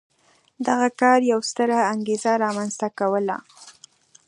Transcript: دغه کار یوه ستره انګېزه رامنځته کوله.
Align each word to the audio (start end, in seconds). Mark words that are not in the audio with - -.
دغه 0.67 0.87
کار 1.01 1.19
یوه 1.31 1.45
ستره 1.51 1.77
انګېزه 1.93 2.31
رامنځته 2.43 2.87
کوله. 2.99 3.37